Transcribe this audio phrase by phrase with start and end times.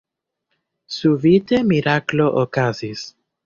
[0.95, 3.09] Subite miraklo okazis.